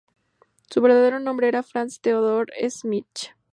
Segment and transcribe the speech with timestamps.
[0.71, 3.33] Su verdadero nombre era Franz Theodor Schmitz.